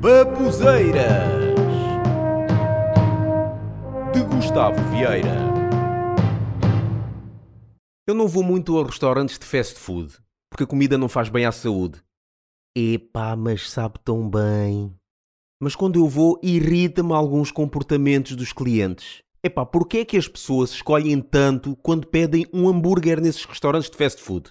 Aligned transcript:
Babuzeiras 0.00 1.04
de 4.14 4.22
Gustavo 4.34 4.82
Vieira. 4.90 5.36
Eu 8.08 8.14
não 8.14 8.26
vou 8.26 8.42
muito 8.42 8.80
a 8.80 8.86
restaurantes 8.86 9.38
de 9.38 9.44
fast 9.44 9.78
food, 9.78 10.16
porque 10.50 10.64
a 10.64 10.66
comida 10.66 10.96
não 10.96 11.06
faz 11.06 11.28
bem 11.28 11.44
à 11.44 11.52
saúde. 11.52 12.02
Epá, 12.74 13.36
mas 13.36 13.70
sabe 13.70 13.98
tão 14.02 14.26
bem. 14.26 14.90
Mas 15.62 15.76
quando 15.76 15.98
eu 15.98 16.08
vou, 16.08 16.40
irrita-me 16.42 17.12
alguns 17.12 17.52
comportamentos 17.52 18.34
dos 18.34 18.54
clientes. 18.54 19.22
Epá, 19.44 19.66
porquê 19.66 19.98
é 19.98 20.04
que 20.06 20.16
as 20.16 20.26
pessoas 20.26 20.70
escolhem 20.70 21.20
tanto 21.20 21.76
quando 21.76 22.06
pedem 22.06 22.46
um 22.54 22.66
hambúrguer 22.66 23.20
nesses 23.20 23.44
restaurantes 23.44 23.90
de 23.90 23.98
fast 23.98 24.22
food? 24.22 24.50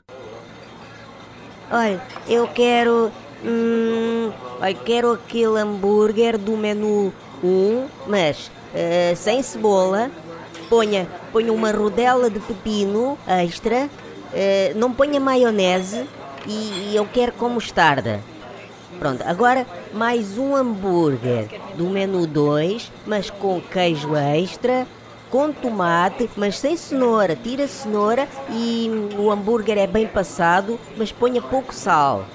Olha, 1.72 2.00
eu 2.28 2.48
quero. 2.50 3.12
Hum, 3.44 4.32
olha, 4.62 4.74
quero 4.74 5.12
aquele 5.14 5.60
hambúrguer 5.60 6.38
do 6.38 6.56
menu 6.58 7.14
1, 7.44 7.86
mas 8.08 8.52
eh, 8.74 9.14
sem 9.16 9.42
cebola. 9.42 10.10
Ponha, 10.70 11.08
ponha 11.32 11.52
uma 11.52 11.72
rodela 11.72 12.30
de 12.30 12.40
pepino 12.40 13.18
extra. 13.28 13.90
eh, 14.34 14.74
não 14.76 14.94
ponha 14.94 15.20
maionese 15.20 16.06
e, 16.46 16.92
e 16.92 16.96
eu 16.96 17.06
quero 17.06 17.32
com 17.34 17.50
mostarda. 17.50 18.20
Pronto, 19.00 19.24
agora 19.26 19.66
mais 19.94 20.38
um 20.38 20.56
hambúrguer 20.56 21.48
do 21.76 21.86
menu 21.86 22.28
2, 22.28 22.92
mas 23.06 23.30
com 23.30 23.62
queijo 23.62 24.16
extra, 24.16 24.86
com 25.30 25.52
tomate, 25.52 26.30
mas 26.36 26.60
sem 26.60 26.76
cenoura. 26.76 27.36
Tira 27.36 27.64
a 27.64 27.68
cenoura 27.68 28.28
e 28.52 28.90
o 29.18 29.32
hambúrguer 29.32 29.78
é 29.78 29.88
bem 29.88 30.06
passado, 30.06 30.80
mas 30.98 31.12
ponha 31.12 31.42
pouco 31.42 31.74
sal. 31.74 32.26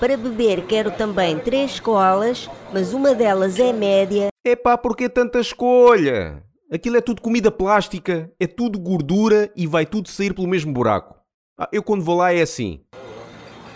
Para 0.00 0.16
beber 0.16 0.66
quero 0.66 0.90
também 0.90 1.38
três 1.38 1.78
colas, 1.78 2.48
mas 2.72 2.94
uma 2.94 3.14
delas 3.14 3.60
é 3.60 3.70
média. 3.70 4.28
Epá, 4.42 4.78
porquê 4.78 5.10
tanta 5.10 5.38
escolha? 5.38 6.42
Aquilo 6.72 6.96
é 6.96 7.02
tudo 7.02 7.20
comida 7.20 7.50
plástica, 7.50 8.32
é 8.40 8.46
tudo 8.46 8.80
gordura 8.80 9.52
e 9.54 9.66
vai 9.66 9.84
tudo 9.84 10.08
sair 10.08 10.32
pelo 10.32 10.48
mesmo 10.48 10.72
buraco. 10.72 11.16
Ah, 11.58 11.68
eu 11.70 11.82
quando 11.82 12.02
vou 12.02 12.16
lá 12.16 12.32
é 12.32 12.40
assim. 12.40 12.80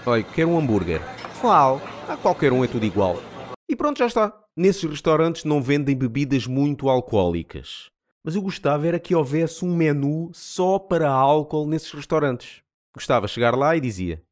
Olha, 0.07 0.23
quero 0.23 0.49
um 0.49 0.59
hambúrguer. 0.59 1.03
Qual? 1.43 1.79
Ah, 2.09 2.17
qualquer 2.17 2.55
um 2.55 2.65
é 2.65 2.69
tudo 2.69 2.87
igual. 2.87 3.21
E 3.69 3.77
pronto, 3.77 3.99
já 3.99 4.07
está. 4.07 4.33
Nesses 4.57 4.85
restaurantes 4.85 5.45
não 5.45 5.61
vendem 5.61 5.95
bebidas 5.95 6.47
muito 6.47 6.89
alcoólicas. 6.89 7.91
Mas 8.25 8.35
eu 8.35 8.41
gostava 8.41 8.89
era 8.89 8.99
que 8.99 9.15
houvesse 9.15 9.63
um 9.63 9.77
menu 9.77 10.31
só 10.33 10.79
para 10.79 11.11
álcool 11.11 11.67
nesses 11.67 11.93
restaurantes. 11.93 12.63
Gostava 12.95 13.29
chegar 13.29 13.55
lá 13.55 13.77
e 13.77 13.81
dizia: 13.81 14.23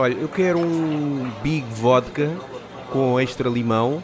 Olha, 0.00 0.14
eu 0.14 0.30
quero 0.30 0.58
um 0.58 1.30
Big 1.42 1.62
Vodka 1.74 2.34
com 2.90 3.20
extra 3.20 3.50
limão 3.50 4.02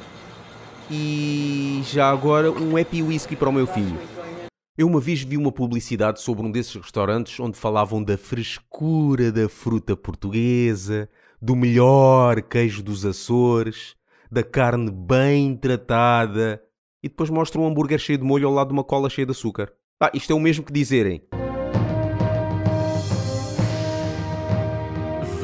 e 0.91 1.81
já 1.85 2.11
agora 2.11 2.53
um 2.53 2.77
Happy 2.77 3.03
Whisky 3.03 3.35
para 3.35 3.49
o 3.49 3.53
meu 3.53 3.67
filho. 3.67 3.99
Eu 4.77 4.89
uma 4.89 5.01
vez 5.01 5.23
vi 5.23 5.39
uma 5.39 5.51
publicidade 5.51 6.21
sobre 6.21 6.45
um 6.45 6.51
desses 6.51 6.75
restaurantes 6.75 7.41
onde 7.41 7.57
falavam 7.57 8.05
da 8.05 8.19
frescura 8.19 9.33
da 9.33 9.49
fruta 9.49 9.97
portuguesa, 9.97 11.09
do 11.41 11.57
melhor 11.57 12.43
queijo 12.43 12.83
dos 12.83 13.07
Açores, 13.07 13.97
da 14.31 14.43
carne 14.43 14.91
bem 14.91 15.57
tratada 15.57 16.63
e 17.03 17.09
depois 17.09 17.31
mostram 17.31 17.63
um 17.63 17.69
hambúrguer 17.69 17.99
cheio 17.99 18.19
de 18.19 18.25
molho 18.25 18.49
ao 18.49 18.53
lado 18.53 18.69
de 18.69 18.75
uma 18.75 18.85
cola 18.85 19.09
cheia 19.09 19.25
de 19.25 19.33
açúcar. 19.33 19.73
Ah, 19.99 20.11
isto 20.13 20.31
é 20.31 20.37
o 20.37 20.41
mesmo 20.41 20.63
que 20.63 20.75
dizerem. 20.75 21.23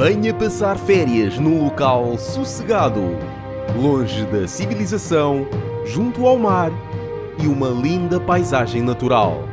Venha 0.05 0.35
passar 0.35 0.77
férias 0.77 1.39
num 1.39 1.63
local 1.63 2.19
sossegado, 2.19 3.01
longe 3.81 4.27
da 4.27 4.49
civilização, 4.49 5.47
junto 5.87 6.27
ao 6.27 6.37
mar 6.37 6.73
e 7.41 7.47
uma 7.47 7.69
linda 7.69 8.19
paisagem 8.19 8.83
natural. 8.83 9.45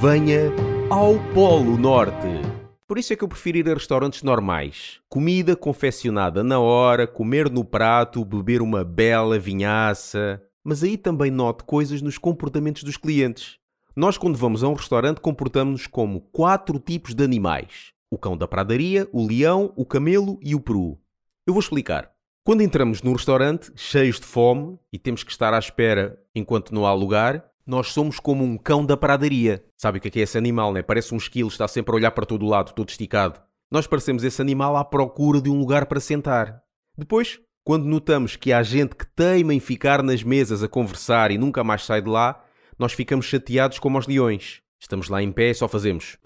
Venha 0.00 0.50
ao 0.88 1.18
Polo 1.34 1.76
Norte. 1.76 2.40
Por 2.88 2.96
isso 2.96 3.12
é 3.12 3.16
que 3.16 3.22
eu 3.22 3.28
prefiro 3.28 3.58
ir 3.58 3.68
a 3.68 3.74
restaurantes 3.74 4.22
normais. 4.22 5.00
Comida 5.06 5.54
confeccionada 5.54 6.42
na 6.42 6.58
hora, 6.58 7.06
comer 7.06 7.50
no 7.50 7.62
prato, 7.62 8.24
beber 8.24 8.62
uma 8.62 8.82
bela 8.82 9.38
vinhaça. 9.38 10.40
Mas 10.64 10.82
aí 10.82 10.96
também 10.96 11.30
noto 11.30 11.66
coisas 11.66 12.00
nos 12.00 12.16
comportamentos 12.16 12.84
dos 12.84 12.96
clientes. 12.96 13.58
Nós, 13.94 14.16
quando 14.16 14.38
vamos 14.38 14.64
a 14.64 14.68
um 14.68 14.72
restaurante, 14.72 15.20
comportamos-nos 15.20 15.86
como 15.86 16.22
quatro 16.32 16.78
tipos 16.78 17.14
de 17.14 17.22
animais: 17.22 17.92
o 18.12 18.18
cão 18.18 18.36
da 18.36 18.46
pradaria, 18.46 19.08
o 19.10 19.26
leão, 19.26 19.72
o 19.74 19.86
camelo 19.86 20.38
e 20.42 20.54
o 20.54 20.60
peru. 20.60 20.98
Eu 21.46 21.54
vou 21.54 21.60
explicar. 21.60 22.12
Quando 22.44 22.60
entramos 22.60 23.00
num 23.00 23.14
restaurante 23.14 23.72
cheios 23.74 24.20
de 24.20 24.26
fome 24.26 24.78
e 24.92 24.98
temos 24.98 25.24
que 25.24 25.30
estar 25.30 25.54
à 25.54 25.58
espera 25.58 26.20
enquanto 26.34 26.74
não 26.74 26.84
há 26.84 26.92
lugar, 26.92 27.42
nós 27.66 27.86
somos 27.88 28.20
como 28.20 28.44
um 28.44 28.58
cão 28.58 28.84
da 28.84 28.98
pradaria. 28.98 29.64
Sabe 29.78 29.96
o 29.96 30.00
que 30.02 30.18
é, 30.18 30.20
é 30.20 30.24
esse 30.24 30.36
animal, 30.36 30.74
né? 30.74 30.82
Parece 30.82 31.14
um 31.14 31.16
esquilo, 31.16 31.48
está 31.48 31.66
sempre 31.66 31.90
a 31.92 31.96
olhar 31.96 32.10
para 32.10 32.26
todo 32.26 32.44
lado, 32.44 32.74
todo 32.74 32.90
esticado. 32.90 33.40
Nós 33.70 33.86
parecemos 33.86 34.24
esse 34.24 34.42
animal 34.42 34.76
à 34.76 34.84
procura 34.84 35.40
de 35.40 35.48
um 35.48 35.58
lugar 35.58 35.86
para 35.86 35.98
sentar. 35.98 36.60
Depois, 36.98 37.40
quando 37.64 37.86
notamos 37.86 38.36
que 38.36 38.52
há 38.52 38.62
gente 38.62 38.94
que 38.94 39.06
teima 39.06 39.54
em 39.54 39.60
ficar 39.60 40.02
nas 40.02 40.22
mesas 40.22 40.62
a 40.62 40.68
conversar 40.68 41.30
e 41.30 41.38
nunca 41.38 41.64
mais 41.64 41.86
sai 41.86 42.02
de 42.02 42.10
lá, 42.10 42.44
nós 42.78 42.92
ficamos 42.92 43.24
chateados 43.24 43.78
como 43.78 43.98
os 43.98 44.06
leões. 44.06 44.60
Estamos 44.78 45.08
lá 45.08 45.22
em 45.22 45.32
pé 45.32 45.48
e 45.48 45.54
só 45.54 45.66
fazemos. 45.66 46.18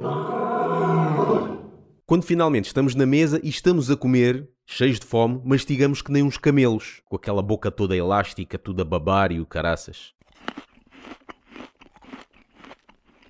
Quando 2.09 2.23
finalmente 2.23 2.67
estamos 2.67 2.95
na 2.95 3.05
mesa 3.05 3.41
e 3.43 3.49
estamos 3.49 3.91
a 3.91 3.97
comer, 3.97 4.49
cheios 4.65 5.01
de 5.01 5.05
fome, 5.05 5.41
mastigamos 5.45 6.01
que 6.01 6.13
nem 6.13 6.23
uns 6.23 6.39
camelos, 6.39 7.03
com 7.05 7.17
aquela 7.17 7.43
boca 7.43 7.69
toda 7.69 7.97
elástica, 7.97 8.57
tudo 8.57 8.81
a 8.81 8.85
babar 8.85 9.33
e 9.33 9.41
o 9.41 9.45
caraças. 9.45 10.15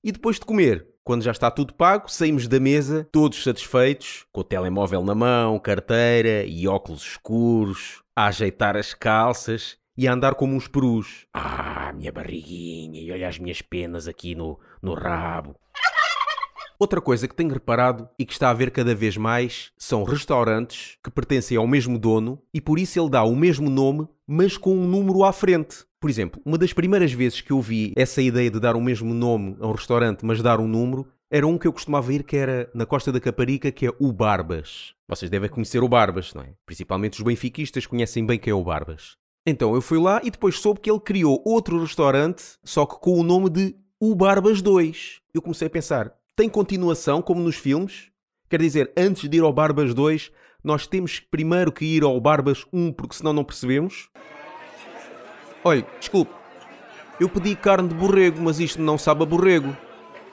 E 0.04 0.12
depois 0.12 0.38
de 0.38 0.44
comer, 0.44 0.86
quando 1.02 1.22
já 1.22 1.30
está 1.30 1.50
tudo 1.50 1.72
pago, 1.72 2.10
saímos 2.10 2.46
da 2.46 2.60
mesa, 2.60 3.08
todos 3.10 3.42
satisfeitos, 3.42 4.26
com 4.30 4.42
o 4.42 4.44
telemóvel 4.44 5.02
na 5.02 5.14
mão, 5.14 5.58
carteira 5.58 6.44
e 6.44 6.68
óculos 6.68 7.00
escuros, 7.00 8.02
a 8.14 8.26
ajeitar 8.26 8.76
as 8.76 8.92
calças 8.92 9.78
e 9.96 10.06
a 10.06 10.12
andar 10.12 10.34
como 10.34 10.54
uns 10.54 10.68
perus. 10.68 11.26
Ah, 11.32 11.94
minha 11.96 12.12
barriguinha, 12.12 13.00
e 13.00 13.10
olha 13.10 13.26
as 13.26 13.38
minhas 13.38 13.62
penas 13.62 14.06
aqui 14.06 14.34
no, 14.34 14.60
no 14.82 14.92
rabo. 14.92 15.56
Outra 16.78 17.00
coisa 17.00 17.26
que 17.26 17.34
tenho 17.34 17.52
reparado 17.52 18.08
e 18.18 18.26
que 18.26 18.32
está 18.32 18.50
a 18.50 18.54
ver 18.54 18.70
cada 18.70 18.94
vez 18.94 19.16
mais 19.16 19.72
são 19.78 20.04
restaurantes 20.04 20.98
que 21.02 21.10
pertencem 21.10 21.56
ao 21.56 21.66
mesmo 21.66 21.98
dono 21.98 22.38
e 22.52 22.60
por 22.60 22.78
isso 22.78 23.00
ele 23.00 23.08
dá 23.08 23.22
o 23.22 23.34
mesmo 23.34 23.70
nome, 23.70 24.06
mas 24.26 24.58
com 24.58 24.76
um 24.76 24.86
número 24.86 25.24
à 25.24 25.32
frente. 25.32 25.84
Por 25.98 26.10
exemplo, 26.10 26.40
uma 26.44 26.58
das 26.58 26.74
primeiras 26.74 27.12
vezes 27.12 27.40
que 27.40 27.50
eu 27.50 27.60
vi 27.62 27.94
essa 27.96 28.20
ideia 28.20 28.50
de 28.50 28.60
dar 28.60 28.76
o 28.76 28.80
mesmo 28.80 29.14
nome 29.14 29.56
a 29.58 29.66
um 29.66 29.72
restaurante, 29.72 30.24
mas 30.24 30.42
dar 30.42 30.60
um 30.60 30.68
número, 30.68 31.06
era 31.30 31.46
um 31.46 31.56
que 31.56 31.66
eu 31.66 31.72
costumava 31.72 32.12
ir 32.12 32.22
que 32.22 32.36
era 32.36 32.70
na 32.74 32.84
Costa 32.84 33.10
da 33.10 33.18
Caparica, 33.18 33.72
que 33.72 33.86
é 33.86 33.92
o 33.98 34.12
Barbas. 34.12 34.94
Vocês 35.08 35.30
devem 35.30 35.48
conhecer 35.48 35.82
o 35.82 35.88
Barbas, 35.88 36.34
não 36.34 36.42
é? 36.42 36.52
Principalmente 36.66 37.14
os 37.14 37.24
benfiquistas 37.24 37.86
conhecem 37.86 38.24
bem 38.24 38.38
quem 38.38 38.50
é 38.50 38.54
o 38.54 38.62
Barbas. 38.62 39.16
Então 39.46 39.74
eu 39.74 39.80
fui 39.80 39.98
lá 39.98 40.20
e 40.22 40.30
depois 40.30 40.58
soube 40.58 40.80
que 40.80 40.90
ele 40.90 41.00
criou 41.00 41.42
outro 41.44 41.80
restaurante, 41.80 42.42
só 42.62 42.84
que 42.84 43.00
com 43.00 43.18
o 43.18 43.22
nome 43.22 43.48
de 43.48 43.74
O 43.98 44.14
Barbas 44.14 44.60
2. 44.60 45.20
Eu 45.32 45.40
comecei 45.40 45.68
a 45.68 45.70
pensar, 45.70 46.12
tem 46.36 46.50
continuação, 46.50 47.22
como 47.22 47.40
nos 47.40 47.56
filmes? 47.56 48.10
Quer 48.50 48.60
dizer, 48.60 48.92
antes 48.94 49.28
de 49.28 49.38
ir 49.38 49.42
ao 49.42 49.52
Barbas 49.52 49.94
2, 49.94 50.30
nós 50.62 50.86
temos 50.86 51.18
primeiro 51.18 51.72
que 51.72 51.84
ir 51.86 52.02
ao 52.04 52.20
Barbas 52.20 52.66
1, 52.70 52.92
porque 52.92 53.16
senão 53.16 53.32
não 53.32 53.42
percebemos? 53.42 54.10
Olhe, 55.64 55.84
desculpe, 55.98 56.32
eu 57.18 57.28
pedi 57.28 57.56
carne 57.56 57.88
de 57.88 57.94
borrego, 57.94 58.40
mas 58.42 58.60
isto 58.60 58.82
não 58.82 58.98
sabe 58.98 59.22
a 59.22 59.26
borrego. 59.26 59.74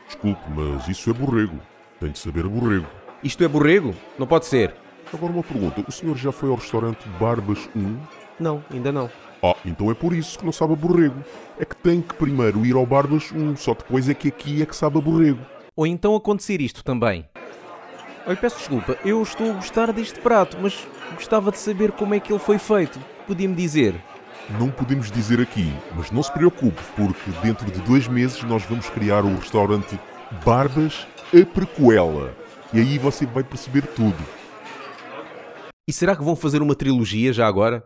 Desculpe, 0.05 0.41
mas 0.49 0.87
isso 0.89 1.09
é 1.09 1.13
borrego. 1.13 1.57
Tem 2.01 2.11
de 2.11 2.19
saber 2.19 2.45
a 2.45 2.49
borrego. 2.49 2.85
Isto 3.23 3.45
é 3.45 3.47
borrego? 3.47 3.95
Não 4.19 4.27
pode 4.27 4.45
ser. 4.45 4.75
Agora 5.11 5.31
uma 5.31 5.43
pergunta: 5.43 5.85
o 5.87 5.91
senhor 5.91 6.17
já 6.17 6.33
foi 6.33 6.49
ao 6.49 6.55
restaurante 6.55 7.07
Barbas 7.17 7.69
1? 7.73 7.97
Não, 8.39 8.63
ainda 8.69 8.91
não. 8.91 9.09
Ah, 9.41 9.55
então 9.65 9.89
é 9.89 9.93
por 9.93 10.13
isso 10.13 10.37
que 10.37 10.45
não 10.45 10.51
sabe 10.51 10.73
a 10.73 10.75
borrego. 10.75 11.23
É 11.57 11.63
que 11.63 11.75
tem 11.77 12.01
que 12.01 12.13
primeiro 12.15 12.65
ir 12.65 12.75
ao 12.75 12.85
Barbas 12.85 13.31
1, 13.31 13.55
só 13.55 13.73
depois 13.73 14.09
é 14.09 14.13
que 14.13 14.27
aqui 14.27 14.61
é 14.61 14.65
que 14.65 14.75
sabe 14.75 14.97
a 14.97 15.01
borrego. 15.01 15.52
Ou 15.75 15.87
então 15.87 16.15
acontecer 16.15 16.61
isto 16.61 16.83
também. 16.83 17.27
Olha, 18.25 18.37
peço 18.37 18.57
desculpa, 18.57 18.97
eu 19.03 19.21
estou 19.21 19.51
a 19.51 19.53
gostar 19.55 19.91
deste 19.91 20.19
prato, 20.19 20.57
mas 20.61 20.87
gostava 21.15 21.51
de 21.51 21.57
saber 21.57 21.91
como 21.91 22.13
é 22.13 22.19
que 22.19 22.31
ele 22.31 22.39
foi 22.39 22.57
feito. 22.57 22.99
Podia-me 23.27 23.55
dizer? 23.55 23.95
Não 24.59 24.69
podemos 24.69 25.11
dizer 25.11 25.41
aqui, 25.41 25.73
mas 25.95 26.11
não 26.11 26.21
se 26.21 26.31
preocupe, 26.31 26.81
porque 26.95 27.31
dentro 27.41 27.69
de 27.69 27.81
dois 27.81 28.07
meses 28.07 28.41
nós 28.43 28.63
vamos 28.63 28.89
criar 28.89 29.25
o 29.25 29.35
restaurante 29.35 29.99
Barbas 30.45 31.07
a 31.33 31.45
Prequela. 31.45 32.33
E 32.71 32.79
aí 32.79 32.97
você 32.97 33.25
vai 33.25 33.43
perceber 33.43 33.87
tudo. 33.87 34.17
E 35.87 35.91
será 35.91 36.15
que 36.15 36.23
vão 36.23 36.35
fazer 36.35 36.61
uma 36.61 36.75
trilogia 36.75 37.33
já 37.33 37.47
agora? 37.47 37.83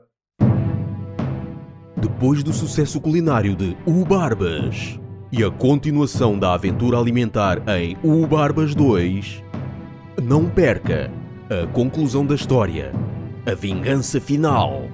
Depois 1.96 2.44
do 2.44 2.54
sucesso 2.54 3.02
culinário 3.02 3.56
de 3.56 3.76
O 3.86 4.06
Barbas 4.06 5.00
e 5.32 5.44
a 5.44 5.52
continuação 5.52 6.38
da 6.38 6.54
aventura 6.54 6.98
alimentar 6.98 7.62
em 7.68 7.98
O 8.04 8.26
Barbas 8.26 8.74
2, 8.74 9.44
não 10.22 10.46
perca 10.46 11.12
a 11.50 11.68
conclusão 11.68 12.26
da 12.26 12.36
história, 12.36 12.94
a 13.46 13.54
vingança 13.54 14.20
final 14.20 14.88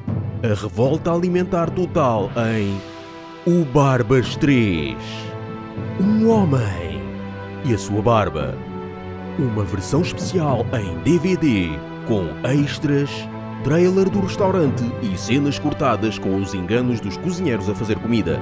a 0.44 0.54
revolta 0.62 1.10
alimentar 1.10 1.70
total 1.70 2.30
em 2.54 2.78
O 3.50 3.64
Barbas 3.64 4.36
3. 4.36 4.98
Um 6.02 6.28
homem 6.28 7.02
e 7.64 7.74
a 7.74 7.78
sua 7.78 8.02
barba. 8.02 8.54
Uma 9.40 9.64
versão 9.64 10.02
especial 10.02 10.66
em 10.78 11.02
DVD 11.02 11.70
com 12.10 12.28
extras, 12.46 13.10
trailer 13.64 14.10
do 14.10 14.20
restaurante 14.20 14.84
e 15.02 15.18
cenas 15.18 15.58
cortadas 15.58 16.20
com 16.20 16.36
os 16.36 16.54
enganos 16.54 17.00
dos 17.00 17.16
cozinheiros 17.16 17.70
a 17.70 17.74
fazer 17.74 17.98
comida. 18.00 18.42